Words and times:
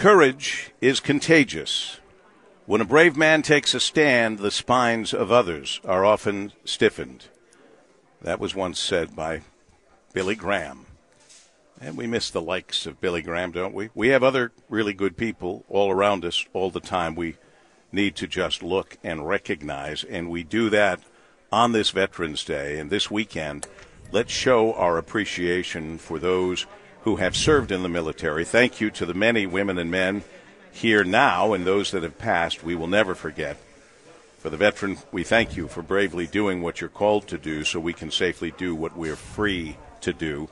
Courage 0.00 0.70
is 0.80 0.98
contagious. 0.98 1.98
When 2.64 2.80
a 2.80 2.86
brave 2.86 3.18
man 3.18 3.42
takes 3.42 3.74
a 3.74 3.80
stand, 3.80 4.38
the 4.38 4.50
spines 4.50 5.12
of 5.12 5.30
others 5.30 5.78
are 5.84 6.06
often 6.06 6.54
stiffened. 6.64 7.26
That 8.22 8.40
was 8.40 8.54
once 8.54 8.80
said 8.80 9.14
by 9.14 9.42
Billy 10.14 10.36
Graham. 10.36 10.86
And 11.82 11.98
we 11.98 12.06
miss 12.06 12.30
the 12.30 12.40
likes 12.40 12.86
of 12.86 12.98
Billy 13.02 13.20
Graham, 13.20 13.52
don't 13.52 13.74
we? 13.74 13.90
We 13.94 14.08
have 14.08 14.22
other 14.22 14.52
really 14.70 14.94
good 14.94 15.18
people 15.18 15.66
all 15.68 15.90
around 15.90 16.24
us 16.24 16.46
all 16.54 16.70
the 16.70 16.80
time. 16.80 17.14
We 17.14 17.36
need 17.92 18.16
to 18.16 18.26
just 18.26 18.62
look 18.62 18.96
and 19.04 19.28
recognize, 19.28 20.02
and 20.02 20.30
we 20.30 20.44
do 20.44 20.70
that 20.70 21.00
on 21.52 21.72
this 21.72 21.90
Veterans 21.90 22.42
Day 22.42 22.78
and 22.78 22.88
this 22.88 23.10
weekend. 23.10 23.66
Let's 24.12 24.32
show 24.32 24.72
our 24.72 24.96
appreciation 24.96 25.98
for 25.98 26.18
those 26.18 26.64
who 27.02 27.16
have 27.16 27.36
served 27.36 27.72
in 27.72 27.82
the 27.82 27.88
military. 27.88 28.44
Thank 28.44 28.80
you 28.80 28.90
to 28.90 29.06
the 29.06 29.14
many 29.14 29.46
women 29.46 29.78
and 29.78 29.90
men 29.90 30.22
here 30.72 31.04
now 31.04 31.52
and 31.52 31.66
those 31.66 31.90
that 31.90 32.02
have 32.02 32.18
passed. 32.18 32.62
We 32.62 32.74
will 32.74 32.86
never 32.86 33.14
forget. 33.14 33.56
For 34.38 34.48
the 34.48 34.56
veteran, 34.56 34.96
we 35.12 35.22
thank 35.22 35.56
you 35.56 35.68
for 35.68 35.82
bravely 35.82 36.26
doing 36.26 36.62
what 36.62 36.80
you're 36.80 36.88
called 36.88 37.28
to 37.28 37.36
do 37.36 37.62
so 37.64 37.78
we 37.78 37.92
can 37.92 38.10
safely 38.10 38.52
do 38.52 38.74
what 38.74 38.96
we're 38.96 39.16
free 39.16 39.76
to 40.00 40.12
do. 40.12 40.48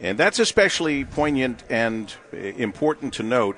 And 0.00 0.18
that's 0.18 0.38
especially 0.38 1.04
poignant 1.04 1.62
and 1.70 2.12
important 2.32 3.14
to 3.14 3.22
note 3.22 3.56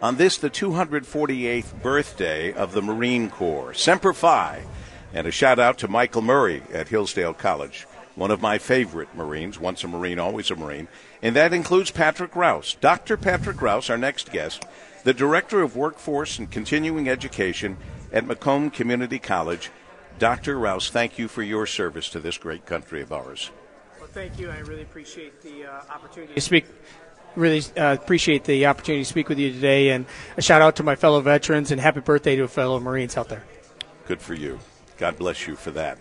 on 0.00 0.16
this, 0.16 0.38
the 0.38 0.50
248th 0.50 1.82
birthday 1.82 2.52
of 2.52 2.72
the 2.72 2.82
Marine 2.82 3.28
Corps. 3.28 3.74
Semper 3.74 4.12
Fi. 4.12 4.62
And 5.12 5.26
a 5.26 5.32
shout 5.32 5.58
out 5.58 5.78
to 5.78 5.88
Michael 5.88 6.22
Murray 6.22 6.62
at 6.72 6.88
Hillsdale 6.88 7.34
College, 7.34 7.87
one 8.18 8.30
of 8.32 8.42
my 8.42 8.58
favorite 8.58 9.14
Marines, 9.14 9.60
once 9.60 9.84
a 9.84 9.88
Marine, 9.88 10.18
always 10.18 10.50
a 10.50 10.56
Marine. 10.56 10.88
And 11.22 11.36
that 11.36 11.54
includes 11.54 11.92
Patrick 11.92 12.34
Rouse. 12.34 12.76
Dr. 12.80 13.16
Patrick 13.16 13.62
Rouse, 13.62 13.88
our 13.88 13.96
next 13.96 14.32
guest, 14.32 14.64
the 15.04 15.14
Director 15.14 15.62
of 15.62 15.76
Workforce 15.76 16.38
and 16.38 16.50
Continuing 16.50 17.08
Education 17.08 17.76
at 18.12 18.26
Macomb 18.26 18.70
Community 18.70 19.20
College. 19.20 19.70
Dr. 20.18 20.58
Rouse, 20.58 20.90
thank 20.90 21.16
you 21.16 21.28
for 21.28 21.44
your 21.44 21.64
service 21.64 22.10
to 22.10 22.18
this 22.18 22.36
great 22.36 22.66
country 22.66 23.00
of 23.02 23.12
ours. 23.12 23.52
Well, 24.00 24.08
thank 24.08 24.36
you. 24.38 24.50
I 24.50 24.58
really 24.58 24.82
appreciate 24.82 25.40
the 25.40 25.66
uh, 25.66 25.82
opportunity 25.88 26.34
to 26.34 26.40
speak. 26.40 26.66
Really 27.36 27.62
uh, 27.76 27.94
appreciate 27.94 28.42
the 28.44 28.66
opportunity 28.66 29.04
to 29.04 29.08
speak 29.08 29.28
with 29.28 29.38
you 29.38 29.52
today, 29.52 29.90
and 29.90 30.06
a 30.36 30.42
shout 30.42 30.60
out 30.60 30.74
to 30.76 30.82
my 30.82 30.96
fellow 30.96 31.20
veterans 31.20 31.70
and 31.70 31.80
happy 31.80 32.00
birthday 32.00 32.34
to 32.34 32.48
fellow 32.48 32.80
Marines 32.80 33.16
out 33.16 33.28
there. 33.28 33.44
Good 34.06 34.20
for 34.20 34.34
you. 34.34 34.58
God 34.96 35.16
bless 35.18 35.46
you 35.46 35.54
for 35.54 35.70
that. 35.72 35.98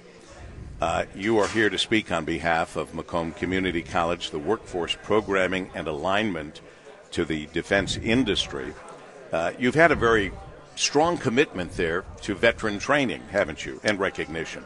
Uh, 0.80 1.06
you 1.16 1.40
are 1.40 1.48
here 1.48 1.72
to 1.72 1.78
speak 1.78 2.12
on 2.12 2.24
behalf 2.24 2.76
of 2.76 2.94
Macomb 2.94 3.32
Community 3.32 3.82
College, 3.82 4.30
the 4.30 4.38
workforce 4.38 4.96
programming 5.02 5.72
and 5.74 5.88
alignment 5.88 6.62
to 7.10 7.26
the 7.26 7.48
defense 7.48 7.98
industry. 7.98 8.76
Uh, 9.32 9.54
you've 9.58 9.74
had 9.74 9.92
a 9.92 9.96
very 9.96 10.32
strong 10.76 11.18
commitment 11.18 11.72
there 11.72 12.06
to 12.22 12.36
veteran 12.36 12.78
training, 12.78 13.24
haven't 13.32 13.66
you, 13.66 13.82
and 13.84 14.00
recognition. 14.00 14.64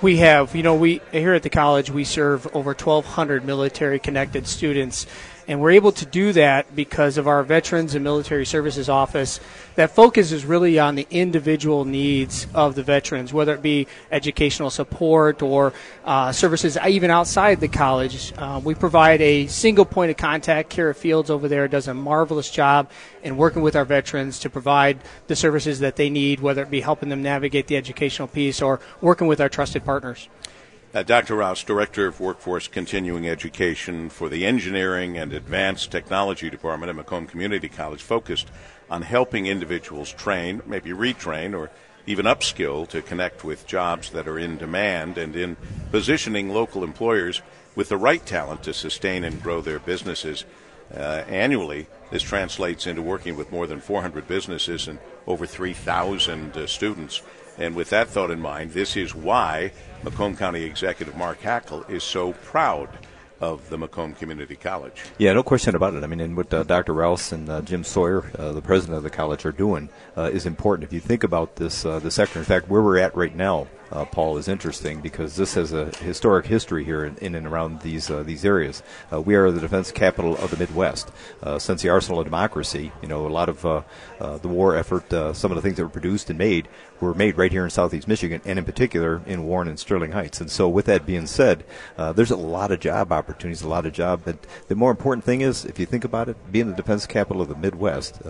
We 0.00 0.16
have. 0.16 0.56
You 0.56 0.62
know, 0.62 0.74
we 0.74 1.02
here 1.12 1.34
at 1.34 1.42
the 1.42 1.50
college 1.50 1.90
we 1.90 2.04
serve 2.04 2.46
over 2.54 2.70
1,200 2.70 3.44
military 3.44 3.98
connected 3.98 4.46
students 4.46 5.06
and 5.46 5.60
we're 5.60 5.72
able 5.72 5.92
to 5.92 6.06
do 6.06 6.32
that 6.32 6.74
because 6.74 7.18
of 7.18 7.28
our 7.28 7.42
Veterans 7.42 7.94
and 7.94 8.02
Military 8.02 8.46
Services 8.46 8.88
Office 8.88 9.40
that 9.74 9.90
focuses 9.90 10.44
really 10.44 10.78
on 10.78 10.94
the 10.94 11.06
individual 11.10 11.84
needs 11.84 12.46
of 12.54 12.74
the 12.74 12.82
veterans, 12.82 13.32
whether 13.32 13.54
it 13.54 13.62
be 13.62 13.86
educational 14.10 14.70
support 14.70 15.42
or 15.42 15.72
uh, 16.04 16.32
services 16.32 16.78
even 16.88 17.10
outside 17.10 17.60
the 17.60 17.68
college. 17.68 18.32
Uh, 18.38 18.60
we 18.64 18.74
provide 18.74 19.20
a 19.20 19.46
single 19.46 19.84
point 19.84 20.10
of 20.10 20.16
contact. 20.16 20.70
Kara 20.70 20.94
Fields 20.94 21.30
over 21.30 21.48
there 21.48 21.68
does 21.68 21.88
a 21.88 21.94
marvelous 21.94 22.50
job 22.50 22.90
in 23.22 23.36
working 23.36 23.62
with 23.62 23.76
our 23.76 23.84
veterans 23.84 24.38
to 24.38 24.50
provide 24.50 24.98
the 25.26 25.36
services 25.36 25.80
that 25.80 25.96
they 25.96 26.10
need, 26.10 26.40
whether 26.40 26.62
it 26.62 26.70
be 26.70 26.80
helping 26.80 27.08
them 27.08 27.22
navigate 27.22 27.66
the 27.66 27.76
educational 27.76 28.28
piece 28.28 28.62
or 28.62 28.80
working 29.00 29.26
with 29.26 29.40
our 29.40 29.48
trusted 29.48 29.84
partners. 29.84 30.28
Uh, 30.94 31.02
Dr. 31.02 31.34
Rouse, 31.34 31.64
Director 31.64 32.06
of 32.06 32.20
Workforce 32.20 32.68
Continuing 32.68 33.28
Education 33.28 34.08
for 34.08 34.28
the 34.28 34.46
Engineering 34.46 35.18
and 35.18 35.32
Advanced 35.32 35.90
Technology 35.90 36.48
Department 36.48 36.88
at 36.88 36.94
Macomb 36.94 37.26
Community 37.26 37.68
College, 37.68 38.00
focused 38.00 38.48
on 38.88 39.02
helping 39.02 39.46
individuals 39.46 40.12
train, 40.12 40.62
maybe 40.66 40.90
retrain, 40.90 41.52
or 41.52 41.72
even 42.06 42.26
upskill 42.26 42.86
to 42.90 43.02
connect 43.02 43.42
with 43.42 43.66
jobs 43.66 44.10
that 44.10 44.28
are 44.28 44.38
in 44.38 44.56
demand 44.56 45.18
and 45.18 45.34
in 45.34 45.56
positioning 45.90 46.50
local 46.50 46.84
employers 46.84 47.42
with 47.74 47.88
the 47.88 47.96
right 47.96 48.24
talent 48.24 48.62
to 48.62 48.72
sustain 48.72 49.24
and 49.24 49.42
grow 49.42 49.60
their 49.60 49.80
businesses. 49.80 50.44
Uh, 50.96 51.24
annually, 51.28 51.86
this 52.10 52.22
translates 52.22 52.86
into 52.86 53.02
working 53.02 53.36
with 53.36 53.50
more 53.50 53.66
than 53.66 53.80
400 53.80 54.28
businesses 54.28 54.86
and 54.86 54.98
over 55.26 55.46
3,000 55.46 56.56
uh, 56.56 56.66
students. 56.66 57.22
And 57.58 57.74
with 57.74 57.90
that 57.90 58.08
thought 58.08 58.30
in 58.30 58.40
mind, 58.40 58.72
this 58.72 58.96
is 58.96 59.14
why 59.14 59.72
Macomb 60.02 60.36
County 60.36 60.64
Executive 60.64 61.16
Mark 61.16 61.40
Hackel 61.40 61.88
is 61.88 62.02
so 62.02 62.32
proud 62.32 62.88
of 63.40 63.68
the 63.68 63.76
Macomb 63.76 64.14
Community 64.14 64.56
College. 64.56 65.02
Yeah, 65.18 65.32
no 65.32 65.42
question 65.42 65.74
about 65.74 65.94
it. 65.94 66.02
I 66.02 66.06
mean, 66.06 66.20
and 66.20 66.36
what 66.36 66.52
uh, 66.52 66.62
Dr. 66.62 66.94
Rouse 66.94 67.32
and 67.32 67.48
uh, 67.48 67.60
Jim 67.62 67.84
Sawyer, 67.84 68.24
uh, 68.38 68.52
the 68.52 68.62
president 68.62 68.96
of 68.96 69.02
the 69.02 69.10
college, 69.10 69.44
are 69.44 69.52
doing 69.52 69.88
uh, 70.16 70.30
is 70.32 70.46
important. 70.46 70.86
If 70.86 70.92
you 70.92 71.00
think 71.00 71.24
about 71.24 71.56
this, 71.56 71.84
uh, 71.84 71.98
the 71.98 72.10
sector, 72.10 72.38
in 72.38 72.44
fact, 72.44 72.68
where 72.68 72.82
we're 72.82 72.98
at 72.98 73.16
right 73.16 73.34
now, 73.34 73.66
uh, 73.94 74.04
Paul, 74.04 74.36
is 74.38 74.48
interesting 74.48 75.00
because 75.00 75.36
this 75.36 75.54
has 75.54 75.72
a 75.72 75.86
historic 75.98 76.46
history 76.46 76.84
here 76.84 77.04
in, 77.04 77.16
in 77.18 77.34
and 77.34 77.46
around 77.46 77.80
these 77.80 78.10
uh, 78.10 78.22
these 78.24 78.44
areas. 78.44 78.82
Uh, 79.12 79.20
we 79.20 79.36
are 79.36 79.50
the 79.50 79.60
defense 79.60 79.92
capital 79.92 80.36
of 80.38 80.50
the 80.50 80.56
Midwest. 80.56 81.12
Uh, 81.42 81.58
since 81.58 81.82
the 81.82 81.88
arsenal 81.88 82.20
of 82.20 82.26
democracy, 82.26 82.90
you 83.00 83.08
know, 83.08 83.26
a 83.26 83.28
lot 83.28 83.48
of 83.48 83.64
uh, 83.64 83.82
uh, 84.20 84.38
the 84.38 84.48
war 84.48 84.76
effort, 84.76 85.08
some 85.36 85.52
of 85.52 85.56
the 85.56 85.62
things 85.62 85.76
that 85.76 85.84
were 85.84 85.88
produced 85.88 86.28
and 86.28 86.38
made 86.38 86.68
were 87.00 87.14
made 87.14 87.36
right 87.36 87.52
here 87.52 87.64
in 87.64 87.70
Southeast 87.70 88.08
Michigan, 88.08 88.40
and 88.44 88.58
in 88.58 88.64
particular 88.64 89.22
in 89.26 89.44
Warren 89.44 89.68
and 89.68 89.78
Sterling 89.78 90.12
Heights. 90.12 90.40
And 90.40 90.50
so, 90.50 90.68
with 90.68 90.86
that 90.86 91.06
being 91.06 91.26
said, 91.26 91.64
there's 91.96 92.32
a 92.32 92.36
lot 92.36 92.72
of 92.72 92.80
job 92.80 93.12
opportunities, 93.12 93.62
a 93.62 93.68
lot 93.68 93.86
of 93.86 93.92
job. 93.92 94.22
But 94.24 94.44
the 94.68 94.74
more 94.74 94.90
important 94.90 95.24
thing 95.24 95.40
is, 95.40 95.64
if 95.64 95.78
you 95.78 95.86
think 95.86 96.04
about 96.04 96.28
it, 96.28 96.36
being 96.50 96.68
the 96.68 96.76
defense 96.76 97.06
capital 97.06 97.42
of 97.42 97.48
the 97.48 97.56
Midwest, 97.56 98.20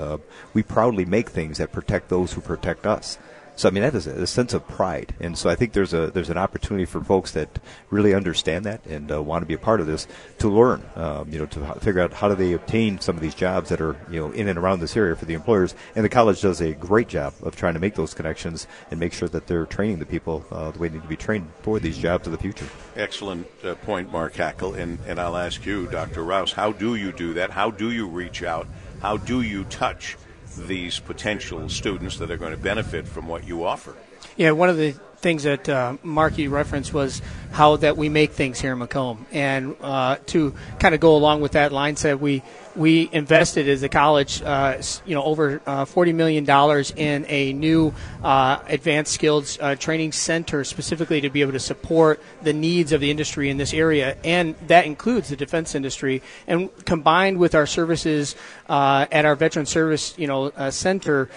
we 0.53 0.63
proudly 0.63 1.07
make 1.07 1.31
things 1.31 1.59
that 1.59 1.73
protect 1.73 2.11
those 2.11 2.35
who 2.35 2.43
protect 2.43 2.87
us. 2.87 3.19
So 3.57 3.69
I 3.69 3.71
mean 3.71 3.83
that 3.85 3.95
is 3.95 4.07
a, 4.07 4.23
a, 4.23 4.27
sense 4.27 4.53
of 4.53 4.67
pride, 4.67 5.15
and 5.21 5.39
so 5.39 5.49
I 5.49 5.55
think 5.55 5.75
there's 5.75 5.95
a 5.95 6.11
there's 6.11 6.31
an 6.31 6.39
opportunity 6.39 6.85
for 6.85 7.03
folks 7.03 7.31
that 7.33 7.61
really 7.89 8.13
understand 8.13 8.65
that 8.65 8.85
and 8.87 9.13
uh, 9.13 9.23
want 9.23 9.43
to 9.43 9.47
be 9.47 9.55
a 9.55 9.59
part 9.59 9.81
of 9.81 9.87
this 9.87 10.09
to 10.39 10.49
learn, 10.49 10.83
um, 10.97 11.29
you 11.31 11.39
know, 11.39 11.47
to 11.47 11.61
figure 11.81 12.01
out 12.01 12.13
how 12.13 12.29
do 12.29 12.35
they 12.35 12.53
obtain 12.53 13.01
some 13.01 13.15
of 13.15 13.23
these 13.23 13.35
jobs 13.35 13.69
that 13.69 13.81
are 13.81 13.97
you 14.11 14.19
know 14.19 14.33
in 14.33 14.49
and 14.49 14.59
around 14.59 14.81
this 14.81 14.97
area 14.97 15.15
for 15.15 15.25
the 15.25 15.35
employers. 15.35 15.75
And 15.95 16.05
the 16.05 16.09
college 16.09 16.41
does 16.41 16.61
a 16.61 16.73
great 16.73 17.07
job 17.07 17.33
of 17.43 17.55
trying 17.55 17.75
to 17.75 17.81
make 17.81 17.95
those 17.95 18.13
connections 18.13 18.67
and 18.91 18.99
make 18.99 19.13
sure 19.13 19.29
that 19.29 19.47
they're 19.47 19.67
training 19.67 20.01
the 20.01 20.07
people 20.07 20.45
uh, 20.51 20.73
the 20.73 20.79
way 20.81 20.89
they 20.89 20.95
need 20.95 21.03
to 21.03 21.09
be 21.09 21.17
trained 21.17 21.49
for 21.63 21.79
these 21.79 21.97
jobs 21.97 22.27
of 22.27 22.33
the 22.33 22.39
future. 22.39 22.67
Excellent 22.97 23.47
uh, 23.63 23.77
point, 23.77 24.11
Mark 24.11 24.35
Hackel, 24.35 24.77
and 24.77 24.99
and 25.07 25.21
I'll 25.21 25.37
ask 25.37 25.65
you, 25.65 25.87
Dr. 25.87 26.25
Rouse, 26.25 26.53
how 26.53 26.73
do 26.73 26.97
you 26.97 27.13
do 27.13 27.35
that? 27.35 27.51
How 27.51 27.71
do 27.71 27.93
you 27.93 28.09
reach 28.09 28.43
out? 28.43 28.67
How 29.01 29.17
do 29.17 29.43
you 29.43 29.63
touch? 29.65 30.17
These 30.57 30.99
potential 30.99 31.69
students 31.69 32.19
that 32.19 32.31
are 32.31 32.37
going 32.37 32.53
to 32.53 32.63
benefit 32.63 33.07
from 33.07 33.29
what 33.29 33.47
you 33.47 33.65
offer. 33.65 33.95
Yeah, 34.37 34.53
one 34.53 34.69
of 34.69 34.77
the 34.77 34.93
things 35.19 35.45
that 35.45 35.69
uh, 35.69 35.97
Marky 36.03 36.49
referenced 36.49 36.93
was 36.93 37.23
how 37.55 37.77
that 37.77 37.97
we 37.97 38.09
make 38.09 38.33
things 38.33 38.61
here 38.61 38.73
in 38.73 38.79
Macomb, 38.81 39.27
and 39.31 39.77
uh, 39.81 40.17
to 40.27 40.53
kind 40.81 40.93
of 40.93 41.01
go 41.01 41.17
along 41.17 41.41
with 41.41 41.53
that 41.53 41.71
line, 41.71 41.95
said 41.95 42.21
we 42.21 42.43
we 42.75 43.09
invested 43.13 43.69
as 43.69 43.85
a 43.85 43.89
college, 43.89 44.43
uh, 44.43 44.83
you 45.07 45.15
know, 45.15 45.23
over 45.23 45.63
uh, 45.65 45.85
forty 45.85 46.13
million 46.13 46.45
dollars 46.45 46.93
in 46.97 47.25
a 47.29 47.53
new 47.53 47.95
uh, 48.25 48.59
advanced 48.67 49.13
skills 49.13 49.57
uh, 49.61 49.77
training 49.77 50.11
center 50.11 50.65
specifically 50.65 51.21
to 51.21 51.31
be 51.31 51.43
able 51.43 51.53
to 51.53 51.61
support 51.61 52.21
the 52.43 52.53
needs 52.53 52.91
of 52.91 53.01
the 53.01 53.09
industry 53.09 53.49
in 53.51 53.57
this 53.57 53.73
area, 53.73 54.17
and 54.25 54.57
that 54.67 54.85
includes 54.85 55.29
the 55.29 55.37
defense 55.37 55.77
industry. 55.77 56.23
And 56.49 56.71
combined 56.85 57.39
with 57.39 57.55
our 57.55 57.67
services 57.67 58.35
uh, 58.69 59.07
at 59.13 59.25
our 59.25 59.37
Veteran 59.37 59.67
Service, 59.67 60.13
you 60.19 60.27
know, 60.27 60.51
center, 60.71 61.29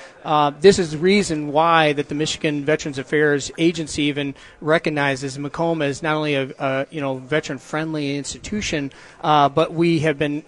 this 0.59 0.79
is 0.79 0.93
the 0.93 0.97
reason 0.97 1.51
why 1.51 1.93
that 1.93 2.09
the 2.09 2.15
Michigan 2.15 2.65
Veterans 2.65 2.97
Affairs 2.97 3.51
Agency 3.59 4.03
even 4.09 4.33
recognizes 4.61 5.37
Macomb 5.37 5.83
as 5.83 6.01
not 6.07 6.15
only 6.15 6.35
a, 6.35 6.49
a 6.57 6.87
you 6.89 7.01
know 7.01 7.17
veteran-friendly 7.17 8.15
institution, 8.17 8.91
but 9.21 9.73
we 9.73 9.99
have 9.99 10.17
been 10.17 10.41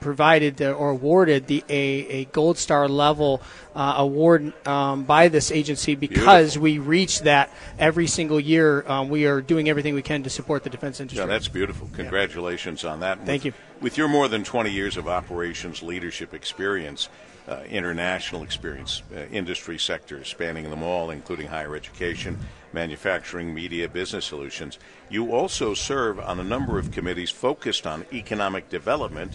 providing 0.00 0.22
provided 0.22 0.62
or 0.62 0.90
awarded 0.90 1.46
the 1.46 1.64
a, 1.68 2.06
a 2.20 2.24
gold 2.26 2.56
star 2.56 2.88
level 2.88 3.42
uh, 3.74 3.94
award 3.96 4.52
um, 4.66 5.04
by 5.04 5.28
this 5.28 5.50
agency 5.50 5.94
because 5.94 6.56
beautiful. 6.56 6.62
we 6.62 6.78
reach 6.78 7.20
that 7.20 7.50
every 7.78 8.06
single 8.06 8.38
year. 8.38 8.88
Um, 8.88 9.08
we 9.08 9.26
are 9.26 9.40
doing 9.40 9.68
everything 9.68 9.94
we 9.94 10.02
can 10.02 10.22
to 10.22 10.30
support 10.30 10.64
the 10.64 10.70
defense 10.70 11.00
industry. 11.00 11.20
Yeah, 11.20 11.26
that's 11.26 11.48
beautiful. 11.48 11.88
Congratulations 11.94 12.82
yeah. 12.82 12.92
on 12.92 13.00
that. 13.00 13.26
Thank 13.26 13.44
with, 13.44 13.54
you. 13.54 13.60
With 13.80 13.98
your 13.98 14.08
more 14.08 14.28
than 14.28 14.44
20 14.44 14.70
years 14.70 14.96
of 14.96 15.08
operations 15.08 15.82
leadership 15.82 16.34
experience, 16.34 17.08
uh, 17.48 17.62
international 17.68 18.42
experience, 18.42 19.02
uh, 19.14 19.20
industry 19.32 19.78
sectors 19.78 20.28
spanning 20.28 20.70
them 20.70 20.82
all, 20.82 21.10
including 21.10 21.48
higher 21.48 21.74
education, 21.74 22.38
manufacturing, 22.72 23.52
media, 23.52 23.88
business 23.88 24.24
solutions. 24.24 24.78
You 25.10 25.32
also 25.32 25.74
serve 25.74 26.20
on 26.20 26.38
a 26.38 26.44
number 26.44 26.78
of 26.78 26.90
committees 26.90 27.30
focused 27.30 27.86
on 27.86 28.06
economic 28.12 28.68
development 28.68 29.32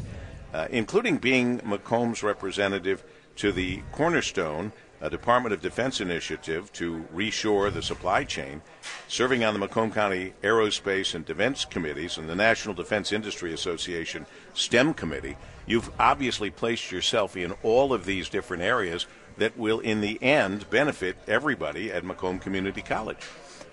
uh, 0.54 0.68
including 0.72 1.18
being 1.18 1.60
Macomb's 1.60 2.24
representative 2.24 3.04
to 3.36 3.52
the 3.52 3.82
Cornerstone 3.92 4.72
a 5.02 5.10
Department 5.10 5.54
of 5.54 5.62
Defense 5.62 6.02
initiative 6.02 6.72
to 6.74 7.06
reshore 7.14 7.72
the 7.72 7.82
supply 7.82 8.24
chain, 8.24 8.62
serving 9.08 9.44
on 9.44 9.54
the 9.54 9.60
Macomb 9.60 9.92
County 9.92 10.34
Aerospace 10.42 11.14
and 11.14 11.26
Defense 11.26 11.66
Committees 11.66 12.18
and 12.18 12.28
the 12.28 12.36
National 12.36 12.74
Defense 12.74 13.12
Industry 13.12 13.54
Association 13.54 14.26
STEM 14.54 14.94
Committee. 14.94 15.38
You've 15.66 15.92
obviously 16.00 16.50
placed 16.50 16.92
yourself 16.92 17.38
in 17.38 17.54
all 17.64 17.94
of 17.94 18.06
these 18.06 18.30
different 18.30 18.64
areas 18.64 19.06
that 19.38 19.58
will, 19.58 19.80
in 19.80 20.02
the 20.02 20.22
end, 20.22 20.70
benefit 20.70 21.16
everybody 21.28 21.92
at 21.92 22.04
Macomb 22.04 22.40
Community 22.40 22.82
College. 22.82 23.20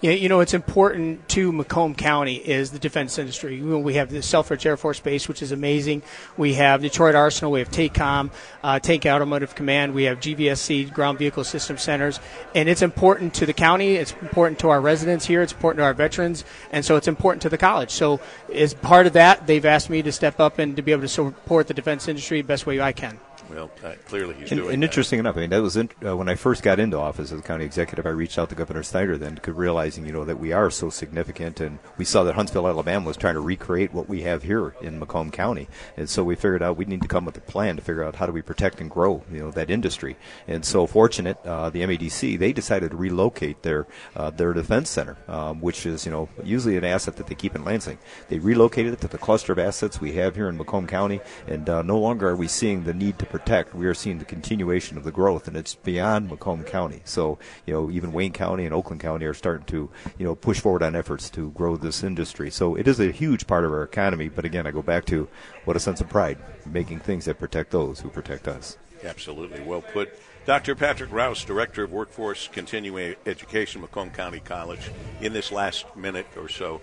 Yeah, 0.05 0.11
you 0.11 0.29
know, 0.29 0.41
it's 0.41 0.53
important 0.53 1.27
to 1.31 1.51
Macomb 1.51 1.95
County 1.95 2.35
is 2.35 2.73
the 2.73 2.79
defense 2.79 3.19
industry. 3.19 3.63
We 3.63 3.95
have 3.95 4.11
the 4.11 4.21
Selfridge 4.21 4.67
Air 4.67 4.77
Force 4.77 5.01
Base, 5.01 5.29
which 5.29 5.41
is 5.41 5.51
amazing. 5.51 6.03
We 6.37 6.53
have 6.55 6.83
Detroit 6.83 7.15
Arsenal. 7.15 7.53
We 7.53 7.61
have 7.61 7.71
TACOM, 7.71 8.31
uh, 8.63 8.81
Tank 8.81 9.07
Automotive 9.07 9.55
Command. 9.55 9.95
We 9.95 10.05
have 10.05 10.21
GVSC, 10.21 10.93
Ground 10.93 11.19
Vehicle 11.19 11.43
System 11.43 11.79
Centers. 11.79 12.21
And 12.55 12.69
it's 12.69 12.83
important 12.83 13.33
to 13.37 13.47
the 13.47 13.55
county. 13.55 13.95
It's 13.95 14.13
important 14.21 14.59
to 14.59 14.69
our 14.69 14.81
residents 14.83 15.25
here. 15.25 15.41
It's 15.41 15.55
important 15.55 15.79
to 15.79 15.85
our 15.85 15.95
veterans. 15.95 16.45
And 16.71 16.85
so 16.85 16.97
it's 16.97 17.09
important 17.09 17.41
to 17.41 17.49
the 17.49 17.57
college. 17.57 17.91
So 17.91 18.21
as 18.53 18.75
part 18.75 19.07
of 19.07 19.15
that, 19.15 19.47
they've 19.47 19.65
asked 19.65 19.89
me 19.89 20.03
to 20.03 20.13
step 20.13 20.39
up 20.39 20.59
and 20.59 20.77
to 20.77 20.83
be 20.83 20.93
able 20.93 21.03
to 21.03 21.09
support 21.09 21.67
the 21.67 21.73
defense 21.73 22.09
industry 22.09 22.43
the 22.43 22.47
best 22.47 22.67
way 22.67 22.79
I 22.79 22.93
can. 22.93 23.19
Well, 23.51 23.71
uh, 23.85 23.93
clearly 24.07 24.35
he's 24.35 24.51
and, 24.51 24.61
doing. 24.61 24.75
And 24.75 24.83
that. 24.83 24.87
interesting 24.87 25.19
enough, 25.19 25.37
I 25.37 25.41
mean, 25.41 25.51
that 25.51 25.63
was 25.63 25.77
in, 25.77 25.91
uh, 26.05 26.17
when 26.17 26.29
I 26.29 26.35
first 26.35 26.63
got 26.63 26.81
into 26.81 26.99
office 26.99 27.33
as 27.33 27.41
county 27.43 27.65
executive. 27.65 28.07
I 28.07 28.11
reached 28.11 28.39
out 28.39 28.49
to 28.51 28.55
Governor 28.55 28.83
Snyder 28.83 29.19
then, 29.19 29.39
realizing 29.47 30.07
you 30.07 30.13
know 30.13 30.25
that 30.25 30.39
we 30.39 30.53
are 30.53 30.71
so 30.71 30.91
significant, 30.91 31.61
and 31.61 31.79
we 31.97 32.05
saw 32.05 32.25
that 32.25 32.35
Huntsville, 32.35 32.67
Alabama, 32.67 33.07
was 33.07 33.17
trying 33.17 33.35
to 33.35 33.41
recreate 33.41 33.93
what 33.93 34.09
we 34.09 34.23
have 34.23 34.43
here 34.43 34.75
in 34.81 34.99
Macomb 34.99 35.31
County, 35.31 35.69
and 35.97 36.09
so 36.09 36.25
we 36.25 36.35
figured 36.35 36.63
out 36.63 36.77
we 36.77 36.85
need 36.85 37.03
to 37.03 37.09
come 37.09 37.25
up 37.25 37.35
with 37.35 37.49
a 37.49 37.51
plan 37.51 37.77
to 37.77 37.83
figure 37.83 38.05
out 38.05 38.17
how 38.17 38.27
do 38.27 38.33
we 38.33 38.43
protect 38.43 38.81
and 38.81 38.91
grow 38.91 39.23
you 39.31 39.39
know 39.39 39.51
that 39.51 39.71
industry. 39.71 40.17
And 40.49 40.65
so, 40.65 40.87
fortunate, 40.87 41.39
uh, 41.45 41.71
the 41.71 41.83
MEDC 41.83 42.39
they 42.39 42.53
decided 42.53 42.91
to 42.91 42.97
relocate 42.97 43.63
their 43.63 43.87
uh, 44.17 44.31
their 44.31 44.53
defense 44.53 44.91
center, 44.91 45.17
um, 45.29 45.61
which 45.61 45.87
is 45.87 46.05
you 46.05 46.13
know 46.13 46.29
usually 46.43 46.77
an 46.77 46.85
asset 46.85 47.17
that 47.17 47.27
they 47.27 47.35
keep 47.35 47.55
in 47.55 47.65
Lansing. 47.65 47.99
They 48.29 48.39
relocated 48.39 48.95
it 48.95 49.01
to 49.03 49.09
the 49.09 49.19
cluster 49.19 49.53
of 49.53 49.59
assets 49.59 50.01
we 50.01 50.13
have 50.13 50.35
here 50.35 50.49
in 50.49 50.57
Macomb 50.57 50.87
County, 50.87 51.21
and 51.47 51.69
uh, 51.69 51.83
no 51.83 51.99
longer 51.99 52.29
are 52.29 52.37
we 52.37 52.49
seeing 52.49 52.85
the 52.85 52.95
need 52.95 53.19
to 53.19 53.27
protect. 53.35 53.75
We 53.75 53.87
are 53.87 53.95
seeing 53.95 54.21
the 54.21 54.25
continuation 54.25 54.97
of 54.97 55.03
the 55.03 55.11
growth, 55.11 55.49
and 55.49 55.57
it's 55.57 55.75
beyond 55.75 56.31
Macomb 56.31 56.63
County. 56.63 57.03
So, 57.05 57.37
you 57.67 57.75
know, 57.75 57.91
even 57.91 58.13
Wayne 58.13 58.33
County 58.33 58.65
and 58.65 58.73
Oakland 58.73 59.01
County 59.01 59.27
are 59.27 59.35
starting 59.35 59.67
to, 59.67 59.91
you 60.19 60.25
know, 60.25 60.37
push 60.37 60.61
forward 60.61 60.85
on 60.85 60.95
efforts 60.95 61.29
to 61.31 61.51
grow 61.51 61.77
this 61.77 62.05
industry. 62.05 62.49
So 62.49 62.77
it 62.77 62.87
is 62.87 63.01
a 63.01 63.11
huge 63.11 63.49
part 63.49 63.65
of 63.65 63.73
our 63.73 63.83
economy. 63.83 64.29
But 64.29 64.45
again, 64.45 64.69
I 64.69 64.71
go 64.71 64.83
back 64.83 65.05
to 65.07 65.27
what 65.65 65.75
a 65.75 65.81
sense 65.81 66.01
of 66.01 66.09
pride, 66.09 66.39
making 66.65 67.01
things 67.01 67.25
that 67.25 67.41
protect 67.41 67.73
those 67.73 67.99
who 67.99 68.09
protect 68.09 68.47
us. 68.47 68.79
Absolutely. 69.03 69.61
Well 69.63 69.83
put. 69.83 70.17
Dr. 70.47 70.77
Patrick 70.77 71.11
Rouse, 71.11 71.45
Director 71.45 71.83
of 71.83 71.91
Workforce 71.91 72.47
Continuing 72.47 73.17
Education, 73.27 73.81
Macomb 73.81 74.11
County 74.11 74.39
College, 74.39 74.93
in 75.21 75.33
this 75.33 75.51
last 75.51 75.87
minute 75.97 76.29
or 76.37 76.49
so, 76.49 76.81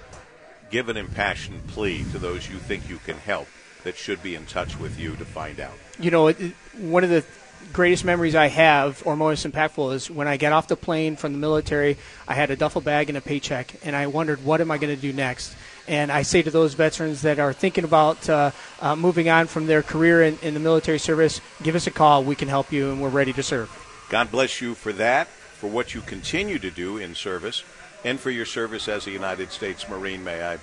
give 0.69 0.89
an 0.89 0.97
impassioned 0.97 1.65
plea 1.68 2.04
to 2.12 2.19
those 2.19 2.50
you 2.50 2.57
think 2.57 2.89
you 2.89 2.97
can 2.97 3.15
help 3.15 3.47
that 3.83 3.95
should 3.95 4.22
be 4.22 4.36
in 4.36 4.45
touch 4.45 4.80
with 4.80 5.00
you 5.00 5.16
to 5.16 5.25
find 5.25 5.60
out. 5.60 5.74
You 6.00 6.12
know, 6.12 6.28
it, 6.28 6.38
one 6.78 7.04
of 7.04 7.10
the 7.10 7.24
greatest 7.74 8.04
memories 8.04 8.36
I 8.36 8.48
have, 8.48 9.01
or 9.06 9.16
most 9.16 9.45
impactful, 9.45 9.94
is 9.94 10.10
when 10.10 10.28
I 10.28 10.38
got 10.38 10.51
off 10.51 10.68
the 10.68 10.75
plane 10.75 11.16
from 11.16 11.31
the 11.33 11.39
military. 11.39 11.98
I 12.28 12.33
had 12.33 12.51
a 12.51 12.56
duffel 12.56 12.81
bag 12.81 13.10
and 13.10 13.18
a 13.18 13.22
paycheck, 13.22 13.74
and 13.83 13.95
I 13.95 14.07
wondered, 14.07 14.44
what 14.44 14.62
am 14.62 14.72
I 14.72 14.78
going 14.78 14.95
to 14.95 15.01
do 15.01 15.13
next? 15.13 15.56
And 15.88 16.12
I 16.12 16.22
say 16.22 16.42
to 16.42 16.51
those 16.51 16.74
veterans 16.74 17.22
that 17.24 17.39
are 17.39 17.54
thinking 17.54 17.83
about 17.83 18.30
uh, 18.30 18.51
uh, 18.80 18.95
moving 18.95 19.30
on 19.30 19.48
from 19.48 19.68
their 19.68 19.83
career 19.83 20.24
in, 20.24 20.38
in 20.42 20.54
the 20.54 20.60
military 20.60 21.00
service, 21.00 21.42
give 21.63 21.75
us 21.75 21.88
a 21.88 21.92
call. 21.92 22.24
We 22.24 22.36
can 22.36 22.48
help 22.48 22.72
you, 22.72 22.92
and 22.92 23.01
we're 23.01 23.10
ready 23.10 23.33
to 23.33 23.44
serve. 23.44 23.69
God 24.10 24.31
bless 24.31 24.62
you 24.62 24.75
for 24.75 24.94
that, 24.94 25.28
for 25.28 25.68
what 25.68 25.94
you 25.94 26.01
continue 26.01 26.60
to 26.60 26.72
do 26.72 26.98
in 26.98 27.16
service, 27.16 27.63
and 28.04 28.19
for 28.19 28.30
your 28.30 28.45
service 28.45 28.88
as 28.88 29.07
a 29.07 29.12
United 29.12 29.51
States 29.51 29.88
Marine. 29.88 30.24
May 30.24 30.44
I 30.44 30.57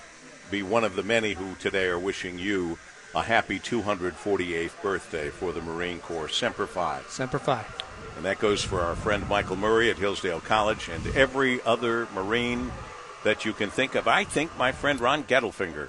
be 0.50 0.62
one 0.62 0.84
of 0.84 0.96
the 0.96 1.02
many 1.02 1.34
who 1.34 1.54
today 1.56 1.86
are 1.86 1.98
wishing 1.98 2.38
you 2.38 2.78
a 3.14 3.22
happy 3.22 3.58
248th 3.58 4.82
birthday 4.82 5.30
for 5.30 5.52
the 5.52 5.60
Marine 5.60 5.98
Corps. 6.00 6.28
Semper 6.28 6.66
Fi. 6.66 7.00
Semper 7.08 7.38
Fi. 7.38 7.64
And 8.16 8.24
that 8.24 8.38
goes 8.38 8.62
for 8.62 8.80
our 8.80 8.96
friend 8.96 9.28
Michael 9.28 9.56
Murray 9.56 9.90
at 9.90 9.96
Hillsdale 9.96 10.40
College 10.40 10.88
and 10.88 11.06
every 11.16 11.62
other 11.62 12.06
Marine 12.14 12.70
that 13.24 13.44
you 13.44 13.52
can 13.52 13.70
think 13.70 13.94
of. 13.94 14.06
I 14.06 14.24
think 14.24 14.56
my 14.58 14.72
friend 14.72 15.00
Ron 15.00 15.24
Gettelfinger 15.24 15.88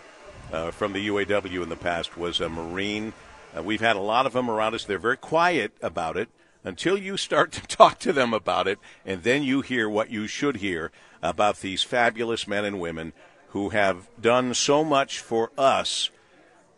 uh, 0.52 0.72
from 0.72 0.94
the 0.94 1.08
UAW 1.08 1.64
in 1.64 1.70
the 1.70 1.76
past 1.76 2.18
was 2.18 2.40
a 2.40 2.50
Marine. 2.50 3.14
Uh, 3.56 3.64
we've 3.64 3.82
had 3.82 3.96
a 3.96 4.02
lot 4.02 4.26
of 4.26 4.34
them 4.34 4.50
around 4.50 4.76
us. 4.76 4.86
They're 4.86 5.00
very 5.00 5.18
quiet 5.18 5.74
about 5.82 6.18
it 6.18 6.30
until 6.64 6.98
you 6.98 7.18
start 7.18 7.52
to 7.54 7.62
talk 7.62 8.00
to 8.00 8.14
them 8.14 8.34
about 8.34 8.68
it, 8.68 8.80
and 9.06 9.24
then 9.24 9.44
you 9.44 9.62
hear 9.62 9.90
what 9.90 10.10
you 10.10 10.28
should 10.28 10.58
hear 10.58 10.92
about 11.22 11.60
these 11.60 11.84
fabulous 11.84 12.48
men 12.48 12.66
and 12.66 12.80
women 12.80 13.14
who 13.50 13.70
have 13.70 14.08
done 14.20 14.54
so 14.54 14.84
much 14.84 15.20
for 15.20 15.52
us 15.58 16.12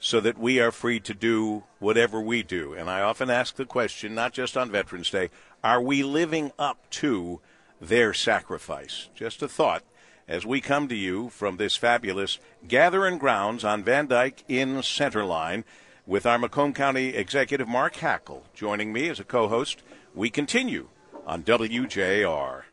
so 0.02 0.20
that 0.20 0.38
we 0.38 0.60
are 0.60 0.72
free 0.72 1.00
to 1.00 1.14
do 1.14 1.64
whatever 1.80 2.20
we 2.20 2.42
do. 2.42 2.74
And 2.74 2.90
I 2.90 3.02
often 3.02 3.30
ask 3.30 3.56
the 3.56 3.66
question, 3.66 4.16
not 4.16 4.34
just 4.34 4.58
on 4.58 4.72
Veterans 4.72 5.12
Day, 5.12 5.30
are 5.64 5.82
we 5.82 6.02
living 6.02 6.52
up 6.58 6.90
to 6.90 7.40
their 7.80 8.12
sacrifice? 8.12 9.10
Just 9.14 9.44
a 9.44 9.48
thought 9.48 9.84
as 10.28 10.44
we 10.44 10.60
come 10.60 10.88
to 10.88 10.96
you 10.96 11.30
from 11.30 11.58
this 11.58 11.76
fabulous 11.76 12.40
gathering 12.68 13.20
grounds 13.20 13.64
on 13.64 13.84
Van 13.84 14.08
Dyke 14.08 14.44
in 14.48 14.82
Center 14.82 15.24
Line 15.24 15.64
with 16.08 16.26
our 16.26 16.40
Macomb 16.40 16.74
County 16.74 17.10
Executive 17.10 17.68
Mark 17.68 17.94
Hackel 17.96 18.42
joining 18.56 18.92
me 18.92 19.08
as 19.08 19.20
a 19.20 19.24
co 19.24 19.48
host. 19.48 19.84
We 20.16 20.32
continue 20.32 20.88
on 21.28 21.44
WJR. 21.44 22.64